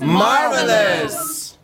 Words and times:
Marvelous! 0.00 1.58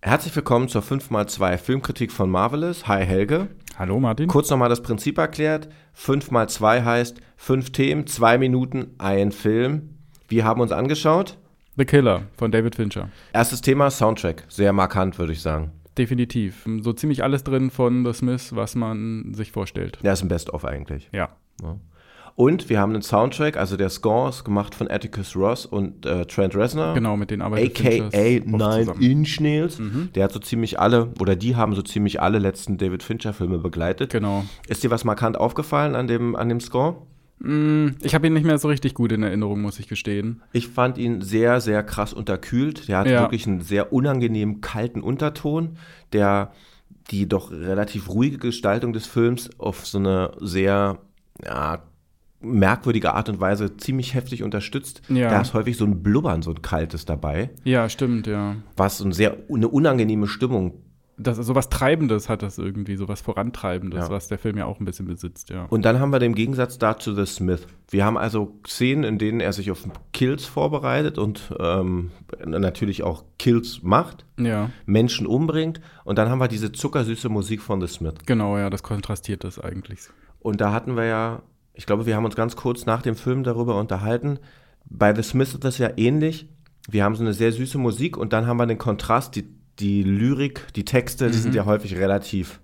Herzlich 0.00 0.34
willkommen 0.34 0.68
zur 0.68 0.82
5x2 0.82 1.58
Filmkritik 1.58 2.12
von 2.12 2.30
Marvelous. 2.30 2.88
Hi 2.88 3.04
Helge. 3.04 3.48
Hallo 3.78 4.00
Martin. 4.00 4.28
Kurz 4.28 4.48
nochmal 4.48 4.70
das 4.70 4.82
Prinzip 4.82 5.18
erklärt. 5.18 5.68
5x2 5.94 6.82
heißt 6.82 7.20
5 7.36 7.72
Themen, 7.72 8.06
2 8.06 8.38
Minuten, 8.38 8.94
ein 8.96 9.32
Film. 9.32 9.98
Wir 10.28 10.46
haben 10.46 10.62
uns 10.62 10.72
angeschaut. 10.72 11.36
The 11.78 11.84
Killer 11.84 12.22
von 12.36 12.50
David 12.50 12.74
Fincher. 12.74 13.08
Erstes 13.32 13.60
Thema, 13.60 13.88
Soundtrack. 13.88 14.42
Sehr 14.48 14.72
markant, 14.72 15.16
würde 15.16 15.32
ich 15.32 15.40
sagen. 15.40 15.70
Definitiv. 15.96 16.66
So 16.80 16.92
ziemlich 16.92 17.22
alles 17.22 17.44
drin 17.44 17.70
von 17.70 18.04
The 18.04 18.12
Smiths, 18.12 18.56
was 18.56 18.74
man 18.74 19.32
sich 19.32 19.52
vorstellt. 19.52 19.96
Ja, 20.02 20.12
ist 20.12 20.22
ein 20.22 20.28
Best-of 20.28 20.64
eigentlich. 20.64 21.08
Ja. 21.12 21.28
ja. 21.62 21.76
Und 22.34 22.68
wir 22.68 22.80
haben 22.80 22.94
einen 22.94 23.02
Soundtrack, 23.02 23.56
also 23.56 23.76
der 23.76 23.90
Score 23.90 24.28
ist 24.28 24.44
gemacht 24.44 24.74
von 24.74 24.90
Atticus 24.90 25.36
Ross 25.36 25.66
und 25.66 26.04
äh, 26.04 26.24
Trent 26.26 26.56
Reznor. 26.56 26.94
Genau, 26.94 27.16
mit 27.16 27.30
den 27.30 27.42
arbeitet 27.42 27.80
AKA 27.80 28.40
Nine 28.44 28.94
Inch 28.98 29.38
Nails. 29.40 29.78
Mhm. 29.78 30.10
Der 30.16 30.24
hat 30.24 30.32
so 30.32 30.40
ziemlich 30.40 30.80
alle, 30.80 31.12
oder 31.20 31.36
die 31.36 31.54
haben 31.54 31.76
so 31.76 31.82
ziemlich 31.82 32.20
alle 32.20 32.40
letzten 32.40 32.76
David 32.76 33.04
Fincher-Filme 33.04 33.58
begleitet. 33.58 34.10
Genau. 34.10 34.44
Ist 34.66 34.82
dir 34.82 34.90
was 34.90 35.04
markant 35.04 35.38
aufgefallen 35.38 35.94
an 35.94 36.08
dem, 36.08 36.34
an 36.34 36.48
dem 36.48 36.58
Score? 36.58 36.96
Mm, 37.40 37.88
ich 38.02 38.14
habe 38.14 38.26
ihn 38.26 38.32
nicht 38.32 38.46
mehr 38.46 38.58
so 38.58 38.68
richtig 38.68 38.94
gut 38.94 39.12
in 39.12 39.22
Erinnerung, 39.22 39.60
muss 39.60 39.78
ich 39.78 39.88
gestehen. 39.88 40.42
Ich 40.52 40.68
fand 40.68 40.98
ihn 40.98 41.20
sehr, 41.22 41.60
sehr 41.60 41.82
krass 41.82 42.12
unterkühlt. 42.12 42.88
Der 42.88 42.98
hat 42.98 43.06
ja. 43.06 43.20
wirklich 43.20 43.46
einen 43.46 43.60
sehr 43.60 43.92
unangenehm 43.92 44.60
kalten 44.60 45.00
Unterton, 45.00 45.76
der 46.12 46.52
die 47.10 47.28
doch 47.28 47.50
relativ 47.50 48.08
ruhige 48.08 48.38
Gestaltung 48.38 48.92
des 48.92 49.06
Films 49.06 49.50
auf 49.58 49.86
so 49.86 49.98
eine 49.98 50.32
sehr 50.40 50.98
ja, 51.44 51.82
merkwürdige 52.40 53.14
Art 53.14 53.28
und 53.28 53.40
Weise 53.40 53.76
ziemlich 53.76 54.14
heftig 54.14 54.42
unterstützt. 54.42 55.02
Ja. 55.08 55.30
Da 55.30 55.40
ist 55.40 55.54
häufig 55.54 55.76
so 55.76 55.84
ein 55.84 56.02
Blubbern, 56.02 56.42
so 56.42 56.50
ein 56.50 56.62
kaltes 56.62 57.04
dabei. 57.04 57.50
Ja, 57.64 57.88
stimmt, 57.88 58.26
ja. 58.26 58.56
Was 58.76 58.98
so 58.98 59.04
eine 59.04 59.14
sehr 59.14 59.36
eine 59.52 59.68
unangenehme 59.68 60.28
Stimmung. 60.28 60.82
Das, 61.18 61.36
so 61.36 61.54
was 61.54 61.68
Treibendes 61.68 62.28
hat 62.28 62.42
das 62.42 62.58
irgendwie, 62.58 62.96
so 62.96 63.08
was 63.08 63.20
Vorantreibendes, 63.20 64.06
ja. 64.06 64.10
was 64.10 64.28
der 64.28 64.38
Film 64.38 64.56
ja 64.56 64.66
auch 64.66 64.80
ein 64.80 64.84
bisschen 64.84 65.06
besitzt, 65.06 65.50
ja. 65.50 65.64
Und 65.64 65.84
dann 65.84 65.98
haben 65.98 66.10
wir 66.10 66.18
den 66.18 66.34
Gegensatz 66.34 66.78
dazu 66.78 67.14
The 67.14 67.26
Smith. 67.26 67.66
Wir 67.90 68.04
haben 68.04 68.16
also 68.16 68.54
Szenen, 68.66 69.04
in 69.04 69.18
denen 69.18 69.40
er 69.40 69.52
sich 69.52 69.70
auf 69.70 69.88
Kills 70.12 70.44
vorbereitet 70.46 71.18
und 71.18 71.52
ähm, 71.58 72.10
natürlich 72.44 73.02
auch 73.02 73.24
Kills 73.38 73.82
macht, 73.82 74.24
ja. 74.38 74.70
Menschen 74.86 75.26
umbringt. 75.26 75.80
Und 76.04 76.18
dann 76.18 76.28
haben 76.28 76.38
wir 76.38 76.48
diese 76.48 76.72
zuckersüße 76.72 77.28
Musik 77.28 77.62
von 77.62 77.80
The 77.80 77.88
Smith. 77.88 78.14
Genau, 78.26 78.56
ja, 78.56 78.70
das 78.70 78.82
kontrastiert 78.82 79.44
das 79.44 79.58
eigentlich. 79.58 80.00
Und 80.40 80.60
da 80.60 80.72
hatten 80.72 80.96
wir 80.96 81.04
ja 81.04 81.42
ich 81.78 81.86
glaube, 81.86 82.06
wir 82.06 82.16
haben 82.16 82.24
uns 82.24 82.34
ganz 82.34 82.56
kurz 82.56 82.86
nach 82.86 83.02
dem 83.02 83.14
Film 83.14 83.44
darüber 83.44 83.78
unterhalten. 83.78 84.40
Bei 84.90 85.14
The 85.14 85.22
Smiths 85.22 85.54
ist 85.54 85.62
das 85.62 85.78
ja 85.78 85.90
ähnlich. 85.96 86.48
Wir 86.88 87.04
haben 87.04 87.14
so 87.14 87.22
eine 87.22 87.32
sehr 87.32 87.52
süße 87.52 87.78
Musik 87.78 88.16
und 88.16 88.32
dann 88.32 88.48
haben 88.48 88.56
wir 88.56 88.66
den 88.66 88.78
Kontrast, 88.78 89.36
die, 89.36 89.44
die 89.78 90.02
Lyrik, 90.02 90.72
die 90.74 90.84
Texte, 90.84 91.26
mhm. 91.26 91.32
die 91.32 91.38
sind 91.38 91.54
ja 91.54 91.64
häufig 91.64 91.96
relativ 91.96 92.60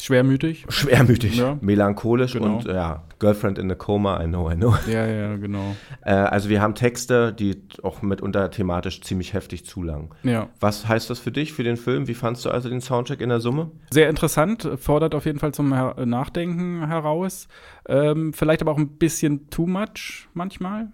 Schwermütig. 0.00 0.64
Schwermütig, 0.70 1.36
ja. 1.36 1.58
melancholisch 1.60 2.32
genau. 2.32 2.56
und 2.56 2.64
ja, 2.64 3.04
Girlfriend 3.18 3.58
in 3.58 3.70
a 3.70 3.74
Coma, 3.74 4.22
I 4.22 4.26
know, 4.26 4.50
I 4.50 4.54
know. 4.54 4.74
Ja, 4.90 5.06
ja, 5.06 5.36
genau. 5.36 5.76
Äh, 6.02 6.12
also 6.12 6.48
wir 6.48 6.62
haben 6.62 6.74
Texte, 6.74 7.34
die 7.34 7.62
auch 7.82 8.00
mitunter 8.00 8.50
thematisch 8.50 9.02
ziemlich 9.02 9.34
heftig 9.34 9.66
zulangen. 9.66 10.08
Ja. 10.22 10.48
Was 10.58 10.88
heißt 10.88 11.10
das 11.10 11.18
für 11.18 11.32
dich, 11.32 11.52
für 11.52 11.64
den 11.64 11.76
Film? 11.76 12.08
Wie 12.08 12.14
fandst 12.14 12.46
du 12.46 12.50
also 12.50 12.70
den 12.70 12.80
Soundtrack 12.80 13.20
in 13.20 13.28
der 13.28 13.40
Summe? 13.40 13.72
Sehr 13.90 14.08
interessant, 14.08 14.68
fordert 14.76 15.14
auf 15.14 15.26
jeden 15.26 15.38
Fall 15.38 15.52
zum 15.52 15.68
Nachdenken 15.68 16.86
heraus. 16.86 17.46
Ähm, 17.86 18.32
vielleicht 18.32 18.62
aber 18.62 18.72
auch 18.72 18.78
ein 18.78 18.96
bisschen 18.96 19.50
too 19.50 19.66
much 19.66 20.28
manchmal. 20.32 20.92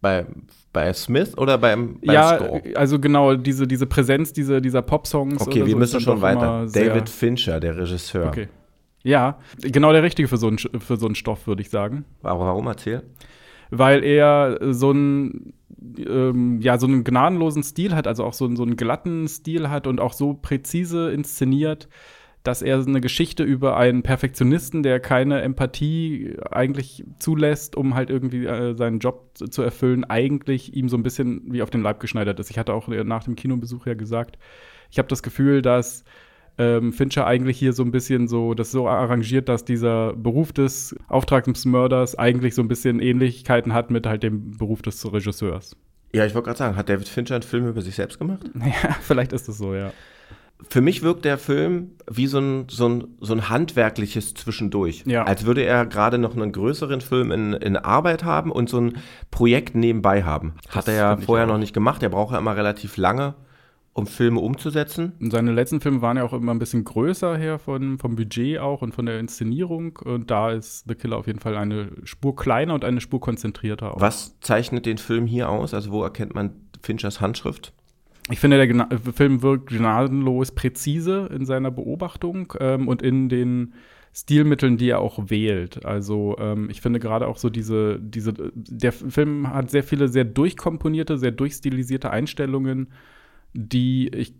Bei 0.00 0.26
bei 0.72 0.92
Smith 0.92 1.36
oder 1.36 1.58
beim, 1.58 1.98
beim 2.00 2.14
ja, 2.14 2.36
Score? 2.36 2.62
also 2.74 2.98
genau, 2.98 3.34
diese, 3.34 3.66
diese 3.66 3.86
Präsenz 3.86 4.32
diese, 4.32 4.60
dieser 4.60 4.82
Pop-Songs. 4.82 5.42
Okay, 5.42 5.66
wir 5.66 5.72
so 5.72 5.78
müssen 5.78 6.00
schon 6.00 6.20
weiter. 6.20 6.66
David 6.72 7.08
Fincher, 7.08 7.58
der 7.60 7.76
Regisseur. 7.76 8.28
Okay. 8.28 8.48
Ja, 9.02 9.38
genau 9.60 9.92
der 9.92 10.02
Richtige 10.02 10.28
für 10.28 10.36
so 10.36 10.48
einen, 10.48 10.58
für 10.58 10.96
so 10.96 11.06
einen 11.06 11.14
Stoff, 11.14 11.46
würde 11.46 11.62
ich 11.62 11.70
sagen. 11.70 12.04
Aber 12.22 12.46
warum 12.46 12.66
erzähl? 12.66 13.02
Weil 13.70 14.04
er 14.04 14.58
so 14.72 14.90
einen, 14.90 15.54
ähm, 15.98 16.60
ja, 16.60 16.76
so 16.76 16.86
einen 16.86 17.02
gnadenlosen 17.02 17.62
Stil 17.62 17.94
hat, 17.94 18.06
also 18.06 18.24
auch 18.24 18.34
so, 18.34 18.54
so 18.54 18.62
einen 18.62 18.76
glatten 18.76 19.26
Stil 19.26 19.70
hat 19.70 19.86
und 19.86 20.00
auch 20.00 20.12
so 20.12 20.34
präzise 20.34 21.10
inszeniert, 21.12 21.88
dass 22.42 22.62
er 22.62 22.78
eine 22.78 23.00
Geschichte 23.00 23.42
über 23.42 23.76
einen 23.76 24.02
Perfektionisten, 24.02 24.82
der 24.82 24.98
keine 24.98 25.42
Empathie 25.42 26.36
eigentlich 26.50 27.04
zulässt, 27.18 27.76
um 27.76 27.94
halt 27.94 28.08
irgendwie 28.08 28.46
äh, 28.46 28.74
seinen 28.74 28.98
Job 28.98 29.30
zu 29.34 29.62
erfüllen, 29.62 30.04
eigentlich 30.04 30.74
ihm 30.74 30.88
so 30.88 30.96
ein 30.96 31.02
bisschen 31.02 31.52
wie 31.52 31.62
auf 31.62 31.70
den 31.70 31.82
Leib 31.82 32.00
geschneidert 32.00 32.40
ist. 32.40 32.50
Ich 32.50 32.58
hatte 32.58 32.72
auch 32.72 32.88
nach 32.88 33.24
dem 33.24 33.36
Kinobesuch 33.36 33.86
ja 33.86 33.94
gesagt, 33.94 34.38
ich 34.90 34.98
habe 34.98 35.08
das 35.08 35.22
Gefühl, 35.22 35.60
dass 35.60 36.04
ähm, 36.56 36.92
Fincher 36.92 37.26
eigentlich 37.26 37.58
hier 37.58 37.74
so 37.74 37.82
ein 37.82 37.90
bisschen 37.90 38.26
so 38.26 38.54
das 38.54 38.70
so 38.70 38.88
arrangiert, 38.88 39.48
dass 39.48 39.64
dieser 39.64 40.14
Beruf 40.14 40.52
des 40.52 40.96
Auftragsmörders 41.08 42.18
eigentlich 42.18 42.54
so 42.54 42.62
ein 42.62 42.68
bisschen 42.68 43.00
Ähnlichkeiten 43.00 43.74
hat 43.74 43.90
mit 43.90 44.06
halt 44.06 44.22
dem 44.22 44.56
Beruf 44.56 44.80
des 44.82 45.12
Regisseurs. 45.12 45.76
Ja, 46.12 46.24
ich 46.26 46.34
wollte 46.34 46.46
gerade 46.46 46.58
sagen, 46.58 46.76
hat 46.76 46.88
David 46.88 47.08
Fincher 47.08 47.36
einen 47.36 47.42
Film 47.42 47.68
über 47.68 47.82
sich 47.82 47.94
selbst 47.94 48.18
gemacht? 48.18 48.50
Ja, 48.54 48.96
vielleicht 49.00 49.32
ist 49.32 49.48
es 49.48 49.58
so, 49.58 49.74
ja 49.74 49.92
für 50.68 50.80
mich 50.80 51.02
wirkt 51.02 51.24
der 51.24 51.38
Film 51.38 51.92
wie 52.10 52.26
so 52.26 52.38
ein, 52.38 52.66
so 52.68 52.88
ein, 52.88 53.04
so 53.20 53.32
ein 53.32 53.48
handwerkliches 53.48 54.34
Zwischendurch. 54.34 55.04
Ja. 55.06 55.24
Als 55.24 55.44
würde 55.44 55.62
er 55.62 55.86
gerade 55.86 56.18
noch 56.18 56.36
einen 56.36 56.52
größeren 56.52 57.00
Film 57.00 57.30
in, 57.32 57.52
in 57.54 57.76
Arbeit 57.76 58.24
haben 58.24 58.52
und 58.52 58.68
so 58.68 58.80
ein 58.80 58.98
Projekt 59.30 59.74
nebenbei 59.74 60.22
haben. 60.22 60.54
Das 60.66 60.76
Hat 60.76 60.88
er 60.88 60.94
ja 60.94 61.16
vorher 61.16 61.46
noch 61.46 61.58
nicht 61.58 61.72
gemacht. 61.72 62.02
Er 62.02 62.10
braucht 62.10 62.32
ja 62.32 62.38
immer 62.38 62.56
relativ 62.56 62.96
lange, 62.96 63.34
um 63.92 64.06
Filme 64.06 64.40
umzusetzen. 64.40 65.12
Und 65.20 65.30
seine 65.30 65.52
letzten 65.52 65.80
Filme 65.80 66.02
waren 66.02 66.16
ja 66.16 66.24
auch 66.24 66.32
immer 66.32 66.52
ein 66.52 66.58
bisschen 66.58 66.84
größer 66.84 67.36
her 67.36 67.58
von, 67.58 67.98
vom 67.98 68.16
Budget 68.16 68.58
auch 68.58 68.82
und 68.82 68.94
von 68.94 69.06
der 69.06 69.18
Inszenierung. 69.18 69.98
Und 70.04 70.30
da 70.30 70.50
ist 70.50 70.84
The 70.88 70.94
Killer 70.94 71.16
auf 71.16 71.26
jeden 71.26 71.40
Fall 71.40 71.56
eine 71.56 71.88
Spur 72.04 72.36
kleiner 72.36 72.74
und 72.74 72.84
eine 72.84 73.00
Spur 73.00 73.20
konzentrierter 73.20 73.94
auch. 73.94 74.00
Was 74.00 74.38
zeichnet 74.40 74.86
den 74.86 74.98
Film 74.98 75.26
hier 75.26 75.48
aus? 75.48 75.74
Also 75.74 75.90
wo 75.90 76.02
erkennt 76.02 76.34
man 76.34 76.52
Finchers 76.82 77.20
Handschrift? 77.20 77.72
Ich 78.28 78.38
finde, 78.38 78.56
der 78.58 78.68
Gna 78.68 78.88
Film 79.14 79.42
wirkt 79.42 79.70
gnadenlos 79.70 80.52
präzise 80.52 81.28
in 81.34 81.46
seiner 81.46 81.70
Beobachtung 81.70 82.52
ähm, 82.60 82.86
und 82.86 83.02
in 83.02 83.28
den 83.28 83.74
Stilmitteln, 84.12 84.76
die 84.76 84.90
er 84.90 84.98
auch 84.98 85.30
wählt. 85.30 85.84
Also 85.84 86.36
ähm, 86.38 86.68
ich 86.70 86.80
finde 86.80 86.98
gerade 86.98 87.28
auch 87.28 87.36
so 87.36 87.48
diese, 87.48 88.00
diese, 88.00 88.34
der 88.54 88.92
Film 88.92 89.52
hat 89.52 89.70
sehr 89.70 89.84
viele 89.84 90.08
sehr 90.08 90.24
durchkomponierte, 90.24 91.16
sehr 91.16 91.30
durchstilisierte 91.30 92.10
Einstellungen, 92.10 92.88
die 93.52 94.08
ich 94.08 94.34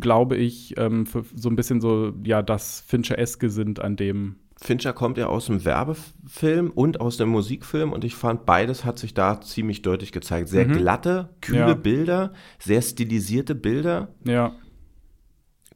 glaube 0.00 0.36
ich 0.36 0.74
ähm, 0.78 1.06
so 1.34 1.48
ein 1.48 1.56
bisschen 1.56 1.80
so 1.80 2.12
ja 2.22 2.42
das 2.42 2.80
Fincher-eske 2.86 3.50
sind 3.50 3.80
an 3.80 3.96
dem 3.96 4.36
Fincher 4.60 4.92
kommt 4.92 5.18
ja 5.18 5.26
aus 5.26 5.46
dem 5.46 5.64
Werbefilm 5.64 6.70
und 6.70 7.00
aus 7.00 7.16
dem 7.16 7.28
Musikfilm 7.28 7.92
und 7.92 8.04
ich 8.04 8.14
fand, 8.14 8.46
beides 8.46 8.84
hat 8.84 8.98
sich 8.98 9.12
da 9.12 9.40
ziemlich 9.40 9.82
deutlich 9.82 10.12
gezeigt. 10.12 10.48
Sehr 10.48 10.66
mhm. 10.66 10.78
glatte, 10.78 11.30
kühle 11.40 11.58
ja. 11.58 11.74
Bilder, 11.74 12.32
sehr 12.58 12.80
stilisierte 12.80 13.54
Bilder. 13.54 14.08
Ja. 14.24 14.52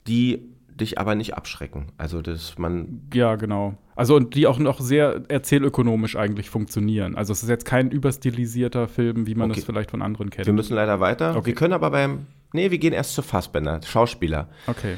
Die 0.07 0.49
dich 0.79 0.99
aber 0.99 1.15
nicht 1.15 1.35
abschrecken. 1.35 1.87
Also, 1.99 2.23
dass 2.23 2.57
man. 2.59 3.03
Ja, 3.13 3.37
genau. 3.37 3.77
Also, 3.95 4.17
und 4.17 4.35
die 4.35 4.47
auch 4.47 4.59
noch 4.59 4.81
sehr 4.81 5.23
erzählökonomisch 5.29 6.17
eigentlich 6.17 6.51
funktionieren. 6.51 7.17
Also, 7.17 7.33
es 7.33 7.43
ist 7.43 7.49
jetzt 7.49 7.65
kein 7.65 7.91
überstilisierter 7.91 8.89
Film, 8.89 9.27
wie 9.27 9.35
man 9.35 9.51
es 9.51 9.65
vielleicht 9.65 9.91
von 9.91 10.03
anderen 10.03 10.31
kennt. 10.31 10.47
Wir 10.47 10.55
müssen 10.55 10.75
leider 10.75 11.01
weiter. 11.01 11.37
Okay. 11.37 11.47
Wir 11.47 11.55
können 11.55 11.73
aber 11.75 11.91
beim. 11.91 12.27
Nee, 12.53 12.71
wir 12.71 12.79
gehen 12.79 12.95
erst 12.95 13.15
zu 13.15 13.23
Fassbender, 13.23 13.81
Schauspieler. 13.85 14.49
Okay. 14.67 14.95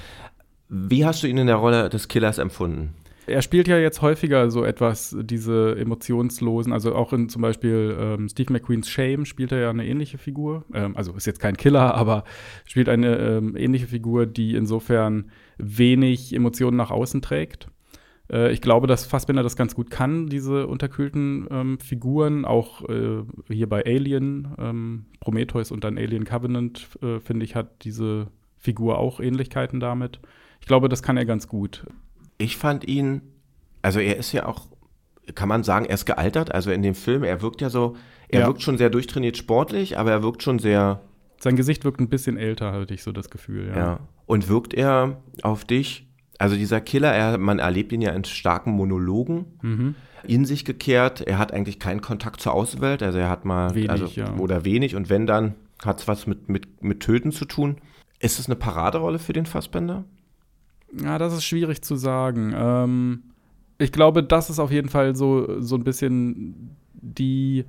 Wie 0.68 1.04
hast 1.04 1.22
du 1.22 1.26
ihn 1.26 1.38
in 1.38 1.48
der 1.48 1.56
Rolle 1.56 1.88
des 1.88 2.06
Killers 2.06 2.38
empfunden? 2.38 2.94
Er 3.26 3.42
spielt 3.42 3.68
ja 3.68 3.78
jetzt 3.78 4.02
häufiger 4.02 4.50
so 4.50 4.64
etwas, 4.64 5.16
diese 5.20 5.76
emotionslosen, 5.76 6.72
also 6.72 6.94
auch 6.94 7.12
in 7.12 7.28
zum 7.28 7.42
Beispiel 7.42 7.96
ähm, 7.98 8.28
Steve 8.28 8.52
McQueens 8.52 8.88
Shame 8.88 9.24
spielt 9.24 9.52
er 9.52 9.60
ja 9.60 9.70
eine 9.70 9.86
ähnliche 9.86 10.18
Figur. 10.18 10.64
Ähm, 10.72 10.96
also 10.96 11.12
ist 11.14 11.26
jetzt 11.26 11.40
kein 11.40 11.56
Killer, 11.56 11.94
aber 11.96 12.24
spielt 12.64 12.88
eine 12.88 13.18
ähm, 13.18 13.56
ähnliche 13.56 13.86
Figur, 13.86 14.26
die 14.26 14.54
insofern 14.54 15.30
wenig 15.58 16.34
Emotionen 16.34 16.76
nach 16.76 16.90
außen 16.90 17.22
trägt. 17.22 17.68
Äh, 18.30 18.52
ich 18.52 18.60
glaube, 18.60 18.86
dass 18.86 19.06
Fassbender 19.06 19.42
das 19.42 19.56
ganz 19.56 19.74
gut 19.74 19.90
kann, 19.90 20.28
diese 20.28 20.66
unterkühlten 20.66 21.46
ähm, 21.50 21.78
Figuren. 21.78 22.44
Auch 22.44 22.88
äh, 22.88 23.22
hier 23.48 23.68
bei 23.68 23.84
Alien, 23.84 24.48
ähm, 24.58 25.06
Prometheus 25.20 25.70
und 25.70 25.84
dann 25.84 25.98
Alien 25.98 26.24
Covenant, 26.24 26.88
äh, 27.02 27.20
finde 27.20 27.44
ich, 27.44 27.54
hat 27.54 27.84
diese 27.84 28.28
Figur 28.58 28.98
auch 28.98 29.20
Ähnlichkeiten 29.20 29.80
damit. 29.80 30.20
Ich 30.60 30.66
glaube, 30.66 30.88
das 30.88 31.02
kann 31.02 31.16
er 31.16 31.24
ganz 31.24 31.48
gut 31.48 31.84
ich 32.40 32.56
fand 32.56 32.88
ihn, 32.88 33.22
also 33.82 34.00
er 34.00 34.16
ist 34.16 34.32
ja 34.32 34.46
auch, 34.46 34.66
kann 35.34 35.48
man 35.48 35.62
sagen, 35.62 35.84
er 35.84 35.94
ist 35.94 36.06
gealtert. 36.06 36.52
Also 36.52 36.70
in 36.70 36.82
dem 36.82 36.94
Film, 36.94 37.22
er 37.22 37.42
wirkt 37.42 37.60
ja 37.60 37.70
so, 37.70 37.96
er 38.28 38.40
ja. 38.40 38.46
wirkt 38.46 38.62
schon 38.62 38.78
sehr 38.78 38.90
durchtrainiert 38.90 39.36
sportlich, 39.36 39.98
aber 39.98 40.10
er 40.10 40.22
wirkt 40.22 40.42
schon 40.42 40.58
sehr 40.58 41.00
Sein 41.38 41.56
Gesicht 41.56 41.84
wirkt 41.84 42.00
ein 42.00 42.08
bisschen 42.08 42.36
älter, 42.36 42.72
hatte 42.72 42.94
ich 42.94 43.02
so 43.02 43.12
das 43.12 43.30
Gefühl, 43.30 43.68
ja. 43.68 43.76
ja. 43.76 44.00
Und 44.26 44.48
wirkt 44.48 44.74
er 44.74 45.20
auf 45.42 45.64
dich, 45.64 46.08
also 46.38 46.56
dieser 46.56 46.80
Killer, 46.80 47.12
er, 47.12 47.38
man 47.38 47.58
erlebt 47.58 47.92
ihn 47.92 48.00
ja 48.00 48.12
in 48.12 48.24
starken 48.24 48.72
Monologen, 48.72 49.46
mhm. 49.60 49.94
in 50.22 50.44
sich 50.44 50.64
gekehrt, 50.64 51.20
er 51.20 51.38
hat 51.38 51.52
eigentlich 51.52 51.78
keinen 51.78 52.00
Kontakt 52.00 52.40
zur 52.40 52.54
Außenwelt, 52.54 53.02
also 53.02 53.18
er 53.18 53.28
hat 53.28 53.44
mal, 53.44 53.74
wenig, 53.74 53.90
also, 53.90 54.06
ja. 54.14 54.34
oder 54.36 54.64
wenig 54.64 54.96
und 54.96 55.10
wenn 55.10 55.26
dann, 55.26 55.54
hat 55.84 56.00
es 56.00 56.08
was 56.08 56.26
mit, 56.26 56.48
mit, 56.48 56.82
mit 56.82 57.00
Töten 57.00 57.32
zu 57.32 57.44
tun. 57.44 57.76
Ist 58.18 58.38
es 58.38 58.46
eine 58.46 58.56
Paraderolle 58.56 59.18
für 59.18 59.32
den 59.32 59.46
Fassbender? 59.46 60.04
Ja, 60.92 61.18
das 61.18 61.32
ist 61.32 61.44
schwierig 61.44 61.82
zu 61.82 61.96
sagen. 61.96 62.52
Ähm, 62.54 63.22
ich 63.78 63.92
glaube, 63.92 64.22
das 64.22 64.50
ist 64.50 64.58
auf 64.58 64.70
jeden 64.70 64.88
Fall 64.88 65.14
so, 65.14 65.60
so 65.60 65.76
ein 65.76 65.84
bisschen 65.84 66.76
die, 66.92 67.64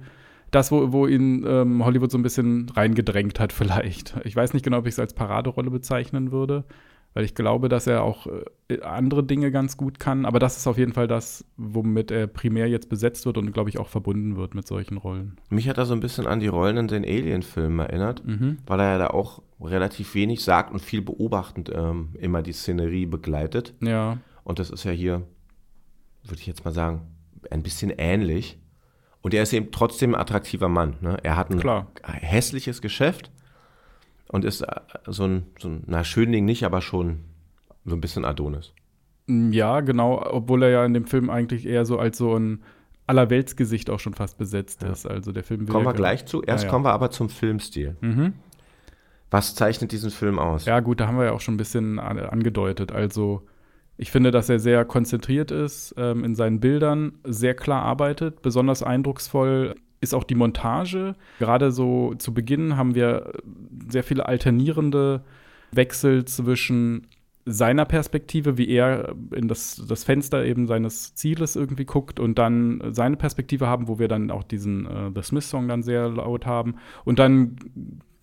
das, 0.51 0.71
wo, 0.71 0.91
wo 0.91 1.07
ihn 1.07 1.45
ähm, 1.47 1.85
Hollywood 1.85 2.11
so 2.11 2.17
ein 2.17 2.23
bisschen 2.23 2.69
reingedrängt 2.69 3.39
hat, 3.39 3.53
vielleicht. 3.53 4.15
Ich 4.23 4.35
weiß 4.35 4.53
nicht 4.53 4.63
genau, 4.63 4.79
ob 4.79 4.87
ich 4.87 4.93
es 4.93 4.99
als 4.99 5.13
Paraderolle 5.13 5.71
bezeichnen 5.71 6.31
würde, 6.31 6.65
weil 7.13 7.25
ich 7.25 7.35
glaube, 7.35 7.67
dass 7.67 7.87
er 7.87 8.03
auch 8.03 8.27
äh, 8.69 8.81
andere 8.81 9.23
Dinge 9.23 9.51
ganz 9.51 9.75
gut 9.75 9.99
kann. 9.99 10.25
Aber 10.25 10.39
das 10.39 10.57
ist 10.57 10.67
auf 10.67 10.77
jeden 10.77 10.93
Fall 10.93 11.07
das, 11.07 11.45
womit 11.57 12.11
er 12.11 12.27
primär 12.27 12.67
jetzt 12.67 12.89
besetzt 12.89 13.25
wird 13.25 13.37
und, 13.37 13.51
glaube 13.51 13.69
ich, 13.69 13.79
auch 13.79 13.89
verbunden 13.89 14.37
wird 14.37 14.55
mit 14.55 14.65
solchen 14.65 14.97
Rollen. 14.97 15.37
Mich 15.49 15.67
hat 15.67 15.77
er 15.77 15.85
so 15.85 15.93
ein 15.93 15.99
bisschen 15.99 16.25
an 16.25 16.39
die 16.39 16.47
Rollen 16.47 16.77
in 16.77 16.87
den 16.87 17.03
Alien-Filmen 17.03 17.79
erinnert, 17.79 18.25
mhm. 18.25 18.59
weil 18.65 18.79
er 18.79 18.91
ja 18.93 18.97
da 18.97 19.07
auch 19.07 19.41
relativ 19.59 20.15
wenig 20.15 20.43
sagt 20.43 20.71
und 20.71 20.79
viel 20.79 21.01
beobachtend 21.01 21.71
ähm, 21.73 22.09
immer 22.19 22.41
die 22.41 22.53
Szenerie 22.53 23.05
begleitet. 23.05 23.73
Ja. 23.81 24.17
Und 24.43 24.59
das 24.59 24.69
ist 24.69 24.85
ja 24.85 24.91
hier, 24.91 25.23
würde 26.23 26.39
ich 26.39 26.47
jetzt 26.47 26.63
mal 26.63 26.71
sagen, 26.71 27.01
ein 27.49 27.63
bisschen 27.63 27.91
ähnlich. 27.97 28.57
Und 29.21 29.33
er 29.33 29.43
ist 29.43 29.53
eben 29.53 29.71
trotzdem 29.71 30.15
ein 30.15 30.21
attraktiver 30.21 30.69
Mann. 30.69 30.95
Ne? 31.01 31.17
Er 31.21 31.35
hat 31.35 31.51
ein 31.51 31.59
Klar. 31.59 31.91
hässliches 32.03 32.81
Geschäft 32.81 33.31
und 34.31 34.45
ist 34.45 34.61
äh, 34.61 34.75
so 35.07 35.25
ein, 35.25 35.43
so 35.59 35.67
ein, 35.67 35.83
na, 35.87 36.03
Schönling 36.03 36.45
nicht, 36.45 36.63
aber 36.63 36.81
schon 36.81 37.19
so 37.85 37.95
ein 37.95 38.01
bisschen 38.01 38.25
Adonis. 38.25 38.73
Mm, 39.27 39.51
ja, 39.51 39.81
genau, 39.81 40.25
obwohl 40.25 40.63
er 40.63 40.69
ja 40.69 40.85
in 40.85 40.93
dem 40.93 41.05
Film 41.05 41.29
eigentlich 41.29 41.65
eher 41.65 41.85
so 41.85 41.99
als 41.99 42.17
so 42.17 42.35
ein 42.37 42.63
Allerweltsgesicht 43.07 43.89
auch 43.89 43.99
schon 43.99 44.13
fast 44.13 44.37
besetzt 44.37 44.83
ja. 44.83 44.89
ist. 44.89 45.05
Also 45.05 45.31
der 45.31 45.43
Film 45.43 45.67
Kommen 45.67 45.85
wir 45.85 45.93
gleich 45.93 46.25
zu. 46.25 46.41
Erst 46.41 46.63
ja, 46.63 46.67
ja. 46.67 46.71
kommen 46.71 46.85
wir 46.85 46.93
aber 46.93 47.11
zum 47.11 47.29
Filmstil. 47.29 47.97
Mhm. 47.99 48.33
Was 49.29 49.55
zeichnet 49.55 49.91
diesen 49.91 50.11
Film 50.11 50.39
aus? 50.39 50.65
Ja, 50.65 50.79
gut, 50.79 50.99
da 50.99 51.07
haben 51.07 51.17
wir 51.17 51.25
ja 51.25 51.31
auch 51.31 51.41
schon 51.41 51.55
ein 51.55 51.57
bisschen 51.57 51.99
angedeutet. 51.99 52.91
Also 52.91 53.41
ich 53.97 54.11
finde, 54.11 54.31
dass 54.31 54.49
er 54.49 54.59
sehr 54.59 54.85
konzentriert 54.85 55.51
ist 55.51 55.93
ähm, 55.97 56.23
in 56.23 56.35
seinen 56.35 56.59
Bildern, 56.59 57.13
sehr 57.23 57.53
klar 57.53 57.83
arbeitet. 57.83 58.41
Besonders 58.41 58.81
eindrucksvoll 58.81 59.75
ist 60.01 60.15
auch 60.15 60.23
die 60.23 60.35
Montage. 60.35 61.15
Gerade 61.39 61.71
so 61.71 62.15
zu 62.15 62.33
Beginn 62.33 62.75
haben 62.75 62.95
wir 62.95 63.31
sehr 63.91 64.03
viele 64.03 64.25
alternierende 64.25 65.23
Wechsel 65.71 66.25
zwischen 66.25 67.07
seiner 67.45 67.85
Perspektive, 67.85 68.57
wie 68.57 68.69
er 68.69 69.15
in 69.33 69.47
das, 69.47 69.83
das 69.87 70.03
Fenster 70.03 70.45
eben 70.45 70.67
seines 70.67 71.15
Zieles 71.15 71.55
irgendwie 71.55 71.85
guckt 71.85 72.19
und 72.19 72.37
dann 72.37 72.81
seine 72.91 73.17
Perspektive 73.17 73.67
haben, 73.67 73.87
wo 73.87 73.97
wir 73.99 74.07
dann 74.07 74.29
auch 74.29 74.43
diesen 74.43 74.85
äh, 74.85 75.11
The 75.15 75.23
Smith 75.23 75.49
Song 75.49 75.67
dann 75.67 75.81
sehr 75.81 76.09
laut 76.09 76.45
haben 76.45 76.75
und 77.03 77.19
dann 77.19 77.55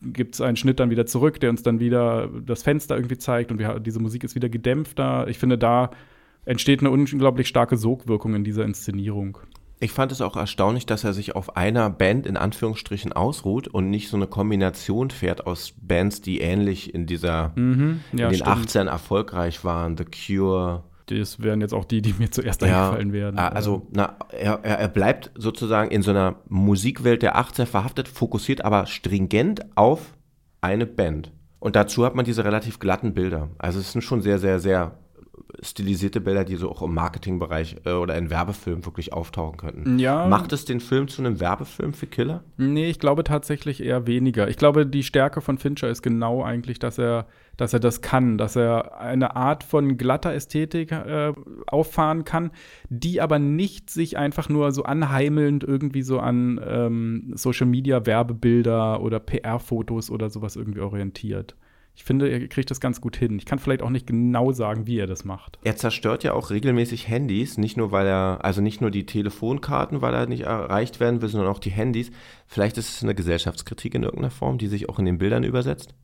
gibt 0.00 0.34
es 0.34 0.40
einen 0.40 0.56
Schnitt 0.56 0.78
dann 0.78 0.90
wieder 0.90 1.06
zurück, 1.06 1.40
der 1.40 1.50
uns 1.50 1.62
dann 1.62 1.80
wieder 1.80 2.28
das 2.28 2.62
Fenster 2.62 2.96
irgendwie 2.96 3.18
zeigt 3.18 3.50
und 3.50 3.58
wir, 3.58 3.80
diese 3.80 4.00
Musik 4.00 4.22
ist 4.22 4.36
wieder 4.36 4.48
gedämpfter. 4.48 5.26
Ich 5.26 5.38
finde, 5.38 5.58
da 5.58 5.90
entsteht 6.44 6.80
eine 6.80 6.90
unglaublich 6.90 7.48
starke 7.48 7.76
Sogwirkung 7.76 8.34
in 8.34 8.44
dieser 8.44 8.64
Inszenierung. 8.64 9.38
Ich 9.80 9.92
fand 9.92 10.10
es 10.10 10.20
auch 10.20 10.36
erstaunlich, 10.36 10.86
dass 10.86 11.04
er 11.04 11.12
sich 11.12 11.36
auf 11.36 11.56
einer 11.56 11.88
Band 11.90 12.26
in 12.26 12.36
Anführungsstrichen 12.36 13.12
ausruht 13.12 13.68
und 13.68 13.90
nicht 13.90 14.08
so 14.08 14.16
eine 14.16 14.26
Kombination 14.26 15.10
fährt 15.10 15.46
aus 15.46 15.74
Bands, 15.80 16.20
die 16.20 16.40
ähnlich 16.40 16.94
in 16.94 17.06
dieser 17.06 17.52
mhm, 17.54 18.00
ja, 18.12 18.26
in 18.26 18.32
den 18.32 18.40
stimmt. 18.40 18.50
18 18.50 18.86
erfolgreich 18.88 19.64
waren, 19.64 19.96
The 19.96 20.04
Cure, 20.04 20.82
das 21.06 21.40
wären 21.40 21.60
jetzt 21.60 21.72
auch 21.72 21.84
die, 21.84 22.02
die 22.02 22.14
mir 22.18 22.30
zuerst 22.30 22.60
ja, 22.62 22.86
eingefallen 22.86 23.12
werden. 23.12 23.38
Ah, 23.38 23.48
also, 23.48 23.86
na, 23.92 24.16
er, 24.30 24.62
er 24.62 24.88
bleibt 24.88 25.30
sozusagen 25.36 25.90
in 25.90 26.02
so 26.02 26.10
einer 26.10 26.36
Musikwelt 26.48 27.22
der 27.22 27.36
18 27.36 27.66
verhaftet, 27.66 28.08
fokussiert 28.08 28.64
aber 28.64 28.86
stringent 28.86 29.64
auf 29.76 30.12
eine 30.60 30.86
Band. 30.86 31.32
Und 31.60 31.76
dazu 31.76 32.04
hat 32.04 32.14
man 32.14 32.24
diese 32.24 32.44
relativ 32.44 32.78
glatten 32.78 33.14
Bilder. 33.14 33.48
Also 33.58 33.80
es 33.80 33.92
sind 33.92 34.02
schon 34.02 34.20
sehr, 34.20 34.38
sehr, 34.38 34.60
sehr 34.60 34.98
stilisierte 35.62 36.20
Bilder, 36.20 36.44
die 36.44 36.56
so 36.56 36.70
auch 36.70 36.82
im 36.82 36.94
Marketingbereich 36.94 37.76
äh, 37.84 37.92
oder 37.92 38.16
in 38.16 38.30
Werbefilmen 38.30 38.84
wirklich 38.84 39.12
auftauchen 39.12 39.56
könnten. 39.56 39.98
Ja. 39.98 40.26
Macht 40.26 40.52
es 40.52 40.64
den 40.64 40.80
Film 40.80 41.08
zu 41.08 41.22
einem 41.22 41.40
Werbefilm 41.40 41.94
für 41.94 42.06
Killer? 42.06 42.44
Nee, 42.56 42.88
ich 42.88 42.98
glaube 42.98 43.24
tatsächlich 43.24 43.82
eher 43.82 44.06
weniger. 44.06 44.48
Ich 44.48 44.56
glaube, 44.56 44.86
die 44.86 45.02
Stärke 45.02 45.40
von 45.40 45.58
Fincher 45.58 45.88
ist 45.88 46.02
genau 46.02 46.42
eigentlich, 46.42 46.78
dass 46.78 46.98
er, 46.98 47.26
dass 47.56 47.72
er 47.72 47.80
das 47.80 48.02
kann, 48.02 48.36
dass 48.36 48.56
er 48.56 49.00
eine 49.00 49.36
Art 49.36 49.64
von 49.64 49.96
glatter 49.96 50.34
Ästhetik 50.34 50.92
äh, 50.92 51.32
auffahren 51.66 52.24
kann, 52.24 52.50
die 52.90 53.20
aber 53.20 53.38
nicht 53.38 53.90
sich 53.90 54.18
einfach 54.18 54.48
nur 54.48 54.72
so 54.72 54.82
anheimelnd 54.82 55.64
irgendwie 55.64 56.02
so 56.02 56.18
an 56.18 56.60
ähm, 56.64 57.32
Social 57.34 57.66
Media 57.66 58.04
Werbebilder 58.04 59.00
oder 59.00 59.18
PR-Fotos 59.18 60.10
oder 60.10 60.28
sowas 60.30 60.56
irgendwie 60.56 60.80
orientiert 60.80 61.56
ich 61.98 62.04
finde, 62.04 62.28
er 62.28 62.46
kriegt 62.46 62.70
das 62.70 62.78
ganz 62.78 63.00
gut 63.00 63.16
hin. 63.16 63.36
Ich 63.38 63.44
kann 63.44 63.58
vielleicht 63.58 63.82
auch 63.82 63.90
nicht 63.90 64.06
genau 64.06 64.52
sagen, 64.52 64.86
wie 64.86 65.00
er 65.00 65.08
das 65.08 65.24
macht. 65.24 65.58
Er 65.64 65.74
zerstört 65.74 66.22
ja 66.22 66.32
auch 66.32 66.50
regelmäßig 66.50 67.08
Handys, 67.08 67.58
nicht 67.58 67.76
nur 67.76 67.90
weil 67.90 68.06
er, 68.06 68.38
also 68.44 68.60
nicht 68.60 68.80
nur 68.80 68.92
die 68.92 69.04
Telefonkarten, 69.04 70.00
weil 70.00 70.14
er 70.14 70.26
nicht 70.26 70.42
erreicht 70.42 71.00
werden 71.00 71.20
will, 71.20 71.28
sondern 71.28 71.50
auch 71.50 71.58
die 71.58 71.72
Handys. 71.72 72.12
Vielleicht 72.46 72.78
ist 72.78 72.88
es 72.88 73.02
eine 73.02 73.16
Gesellschaftskritik 73.16 73.96
in 73.96 74.04
irgendeiner 74.04 74.30
Form, 74.30 74.58
die 74.58 74.68
sich 74.68 74.88
auch 74.88 75.00
in 75.00 75.06
den 75.06 75.18
Bildern 75.18 75.42
übersetzt. 75.42 75.96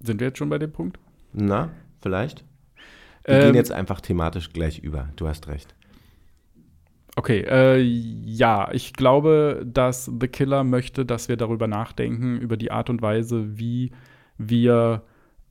Sind 0.00 0.20
wir 0.20 0.26
jetzt 0.26 0.36
schon 0.36 0.50
bei 0.50 0.58
dem 0.58 0.70
Punkt? 0.70 0.98
Na, 1.32 1.70
vielleicht. 2.02 2.44
Wir 3.24 3.36
ähm, 3.36 3.42
gehen 3.46 3.54
jetzt 3.54 3.72
einfach 3.72 4.02
thematisch 4.02 4.52
gleich 4.52 4.80
über. 4.80 5.08
Du 5.16 5.26
hast 5.26 5.48
recht. 5.48 5.74
Okay, 7.16 7.40
äh, 7.48 7.80
ja, 7.80 8.68
ich 8.70 8.92
glaube, 8.92 9.64
dass 9.64 10.04
The 10.20 10.28
Killer 10.28 10.62
möchte, 10.62 11.06
dass 11.06 11.30
wir 11.30 11.38
darüber 11.38 11.68
nachdenken, 11.68 12.36
über 12.36 12.58
die 12.58 12.70
Art 12.70 12.90
und 12.90 13.00
Weise, 13.00 13.56
wie 13.58 13.90
wir 14.38 15.02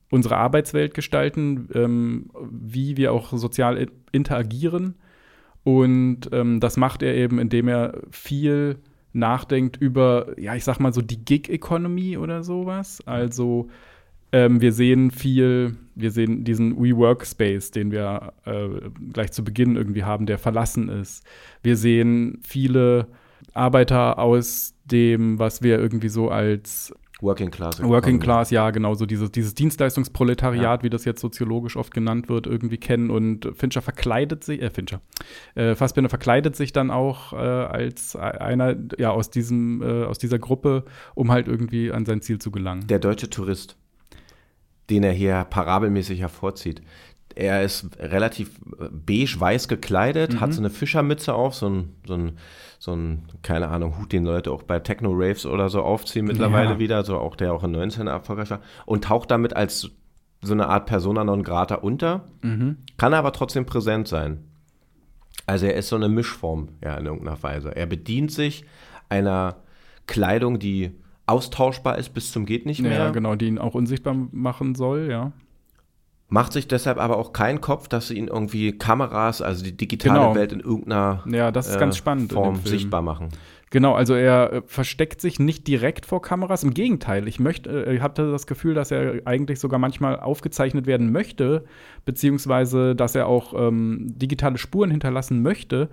unsere 0.10 0.38
Arbeitswelt 0.38 0.94
gestalten, 0.94 1.70
ähm, 1.74 2.30
wie 2.52 2.98
wir 2.98 3.14
auch 3.14 3.34
sozial 3.34 3.88
interagieren. 4.12 4.96
Und 5.64 6.30
ähm, 6.32 6.60
das 6.60 6.78
macht 6.78 7.02
er 7.02 7.16
eben, 7.16 7.40
indem 7.40 7.68
er 7.68 8.02
viel 8.12 8.78
nachdenkt 9.14 9.78
über, 9.78 10.40
ja, 10.40 10.56
ich 10.56 10.64
sag 10.64 10.80
mal 10.80 10.94
so 10.94 11.02
die 11.02 11.24
Gig-Economy 11.24 12.18
oder 12.18 12.44
sowas. 12.44 13.02
Also 13.06 13.70
ähm, 14.32 14.62
wir 14.62 14.74
sehen 14.74 15.12
viel, 15.12 15.78
wir 15.96 16.12
sehen 16.12 16.44
diesen 16.44 16.78
WeWorkspace, 16.82 17.72
den 17.72 17.92
wir 17.92 18.34
äh, 18.46 18.90
gleich 19.14 19.32
zu 19.32 19.44
Beginn 19.44 19.76
irgendwie 19.76 20.04
haben, 20.04 20.26
der 20.26 20.40
verlassen 20.40 20.90
ist. 20.90 21.24
Wir 21.62 21.78
sehen 21.78 22.40
viele 22.44 23.08
Arbeiter 23.54 24.20
aus 24.20 24.74
dem, 24.86 25.40
was 25.40 25.62
wir 25.62 25.80
irgendwie 25.80 26.10
so 26.10 26.30
als 26.30 26.94
Working 27.24 27.50
Class. 27.50 27.82
Working 27.82 28.20
Class, 28.20 28.52
ja, 28.52 28.70
genau, 28.72 28.94
so 28.94 29.06
dieses, 29.06 29.32
dieses 29.32 29.56
Dienstleistungsproletariat, 29.56 30.80
ja. 30.80 30.84
wie 30.84 30.90
das 30.90 31.06
jetzt 31.06 31.22
soziologisch 31.22 31.78
oft 31.78 31.94
genannt 31.94 32.30
wird, 32.30 32.46
irgendwie 32.46 32.78
kennen. 32.78 33.10
Und 33.10 33.50
Fincher 33.56 33.82
verkleidet 33.82 34.44
sich, 34.44 34.62
äh, 34.62 34.70
Fincher, 34.70 35.02
äh, 35.56 35.76
Fassbinder 35.76 36.10
verkleidet 36.10 36.56
sich 36.56 36.74
dann 36.74 36.92
auch 36.92 37.34
äh, 37.34 37.38
als 37.38 38.16
einer, 38.16 38.76
ja, 38.98 39.12
aus 39.12 39.30
diesem, 39.30 39.82
äh, 39.82 40.04
aus 40.04 40.20
dieser 40.20 40.38
Gruppe, 40.38 40.84
um 41.16 41.32
halt 41.32 41.48
irgendwie 41.48 41.92
an 41.92 42.06
sein 42.06 42.22
Ziel 42.22 42.40
zu 42.40 42.52
gelangen. 42.52 42.86
Der 42.88 43.00
deutsche 43.00 43.30
Tourist, 43.30 43.78
den 44.90 45.04
er 45.04 45.14
hier 45.14 45.46
parabelmäßig 45.50 46.20
hervorzieht, 46.20 46.82
er 47.36 47.64
ist 47.64 47.98
relativ 48.00 48.60
äh, 48.80 48.88
beige-weiß 48.92 49.68
gekleidet, 49.68 50.34
mhm. 50.34 50.40
hat 50.42 50.54
so 50.54 50.62
eine 50.62 50.70
Fischermütze 50.70 51.34
auf, 51.34 51.56
so 51.56 51.70
ein, 51.70 51.96
so 52.06 52.14
ein, 52.16 52.38
so 52.80 52.94
ein, 52.94 53.24
keine 53.42 53.70
Ahnung, 53.70 53.98
Hut, 53.98 54.12
den 54.12 54.26
Leute 54.26 54.52
auch 54.52 54.64
bei 54.64 54.80
Techno-Raves 54.80 55.46
oder 55.46 55.70
so 55.70 55.82
aufziehen 55.82 56.26
mittlerweile 56.26 56.72
ja. 56.72 56.80
wieder, 56.80 57.04
so 57.04 57.18
auch 57.18 57.36
der 57.36 57.54
auch 57.54 57.64
in 57.64 57.72
19 57.72 58.08
erfolgreich 58.08 58.50
war, 58.50 58.62
und 58.86 59.06
taucht 59.06 59.32
damit 59.32 59.56
als 59.56 59.92
so 60.42 60.54
eine 60.54 60.68
Art 60.68 60.86
Persona 60.86 61.24
non 61.24 61.44
grata 61.44 61.76
unter, 61.76 62.26
mhm. 62.42 62.78
kann 62.98 63.14
aber 63.14 63.32
trotzdem 63.32 63.66
präsent 63.66 64.08
sein. 64.08 64.44
Also 65.46 65.66
er 65.66 65.76
ist 65.76 65.90
so 65.90 65.96
eine 65.96 66.10
Mischform, 66.10 66.70
ja, 66.84 66.96
in 66.98 67.06
irgendeiner 67.06 67.42
Weise. 67.42 67.76
Er 67.76 67.86
bedient 67.86 68.32
sich 68.32 68.66
einer 69.10 69.58
Kleidung, 70.08 70.60
die 70.60 70.92
austauschbar 71.26 71.98
ist 71.98 72.14
bis 72.14 72.32
zum 72.32 72.46
geht 72.46 72.66
nicht 72.66 72.82
mehr. 72.82 72.92
Ja, 72.92 73.12
genau, 73.12 73.36
die 73.36 73.48
ihn 73.48 73.58
auch 73.58 73.74
unsichtbar 73.74 74.16
machen 74.32 74.76
soll, 74.76 75.08
ja 75.10 75.32
macht 76.34 76.52
sich 76.52 76.68
deshalb 76.68 76.98
aber 76.98 77.18
auch 77.18 77.32
keinen 77.32 77.62
Kopf, 77.62 77.88
dass 77.88 78.08
sie 78.08 78.18
ihn 78.18 78.28
irgendwie 78.28 78.76
Kameras, 78.76 79.44
also 79.44 79.64
die 79.64 79.78
digitale 79.78 80.20
genau. 80.20 80.36
Welt 80.36 80.52
in 80.52 80.62
irgendeiner 80.62 81.24
ja, 81.28 81.52
das 81.52 81.68
ist 81.68 81.76
äh, 81.76 81.80
ganz 81.80 81.96
spannend 81.96 82.34
Form 82.34 82.60
sichtbar 82.66 83.04
machen. 83.04 83.30
Genau, 83.70 83.94
also 83.94 84.16
er 84.16 84.52
äh, 84.52 84.62
versteckt 84.66 85.22
sich 85.22 85.40
nicht 85.40 85.68
direkt 85.68 86.08
vor 86.08 86.24
Kameras. 86.24 86.64
Im 86.64 86.74
Gegenteil, 86.74 87.28
ich 87.28 87.40
möchte, 87.40 87.86
äh, 87.86 87.96
ich 87.96 88.02
hatte 88.02 88.32
das 88.32 88.48
Gefühl, 88.48 88.74
dass 88.74 88.90
er 88.90 89.22
eigentlich 89.26 89.60
sogar 89.60 89.78
manchmal 89.78 90.20
aufgezeichnet 90.20 90.88
werden 90.88 91.12
möchte, 91.12 91.66
beziehungsweise 92.04 92.96
dass 92.96 93.14
er 93.14 93.28
auch 93.28 93.54
ähm, 93.56 94.08
digitale 94.18 94.58
Spuren 94.58 94.90
hinterlassen 94.90 95.44
möchte 95.44 95.92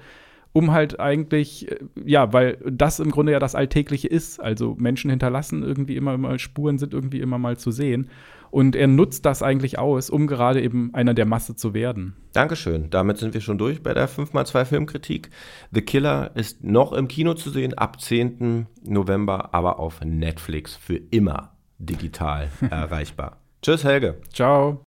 um 0.53 0.73
halt 0.73 0.99
eigentlich, 0.99 1.71
äh, 1.71 1.79
ja, 2.05 2.33
weil 2.33 2.59
das 2.71 3.01
im 3.01 3.11
Grunde 3.11 3.33
ja 3.33 3.39
das 3.39 3.55
Alltägliche 3.55 4.09
ist. 4.09 4.41
Also 4.41 4.77
Menschen 4.79 5.11
hinterlassen 5.11 5.63
irgendwie 5.63 5.97
immer 5.97 6.17
mal 6.19 6.39
Spuren, 6.39 6.79
sind 6.79 6.95
irgendwie 6.95 7.21
immer 7.21 7.39
mal 7.39 7.57
zu 7.57 7.71
sehen. 7.71 8.09
Und 8.51 8.75
er 8.75 8.89
nutzt 8.89 9.27
das 9.27 9.43
eigentlich 9.43 9.79
aus, 9.79 10.11
um 10.11 10.27
gerade 10.27 10.61
eben 10.61 10.93
einer 10.93 11.15
der 11.15 11.25
Masse 11.25 11.55
zu 11.55 11.73
werden. 11.73 12.17
Dankeschön. 12.33 12.91
Damit 12.91 13.19
sind 13.19 13.33
wir 13.33 13.41
schon 13.41 13.59
durch 13.59 13.81
bei 13.83 13.95
der 13.95 14.09
5x2 14.09 14.65
Filmkritik. 14.65 15.31
The 15.71 15.83
Killer 15.83 16.33
ist 16.35 16.65
noch 16.65 16.93
im 16.93 17.07
Kino 17.07 17.35
zu 17.35 17.51
sehen, 17.51 17.75
ab 17.75 18.01
10. 18.01 18.67
November, 18.83 19.55
aber 19.55 19.79
auf 19.79 20.01
Netflix 20.05 20.75
für 20.75 20.97
immer 21.11 21.53
digital 21.79 22.49
erreichbar. 22.71 23.39
Tschüss, 23.63 23.85
Helge. 23.85 24.17
Ciao. 24.33 24.79